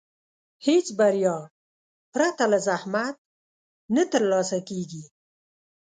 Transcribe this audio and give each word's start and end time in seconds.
هېڅ 0.67 0.85
بریا 0.99 1.35
پرته 2.13 2.43
له 2.51 2.57
زحمت 2.67 3.15
نه 3.95 4.03
ترلاسه 4.11 4.59
کېږي. 4.69 5.03